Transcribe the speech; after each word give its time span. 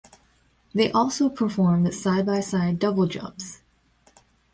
They 0.73 0.91
also 0.91 1.29
performed 1.29 1.93
side-by-side 1.93 2.79
double 2.79 3.05
jumps. 3.05 3.61